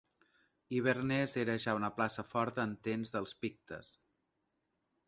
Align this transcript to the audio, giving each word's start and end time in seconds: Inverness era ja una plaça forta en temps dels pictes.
Inverness 0.77 1.35
era 1.43 1.57
ja 1.65 1.75
una 1.81 1.91
plaça 1.99 2.27
forta 2.33 2.67
en 2.71 2.75
temps 2.89 3.17
dels 3.19 3.39
pictes. 3.45 3.95